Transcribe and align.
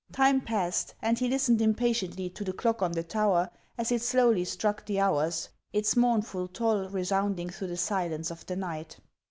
Time 0.11 0.41
passed; 0.41 0.95
and 0.99 1.19
he 1.19 1.27
listened 1.29 1.61
impatiently 1.61 2.27
to 2.27 2.43
the 2.43 2.53
clock 2.53 2.81
on 2.81 2.91
the 2.91 3.03
tower 3.03 3.51
as 3.77 3.91
it 3.91 4.01
slowly 4.01 4.43
struck 4.43 4.83
the 4.87 4.99
hours, 4.99 5.49
its 5.73 5.95
mournful 5.95 6.47
toll 6.47 6.89
resounding 6.89 7.51
through 7.51 7.67
the 7.67 7.77
silence 7.77 8.31
of 8.31 8.43
the 8.47 8.55
night. 8.55 8.97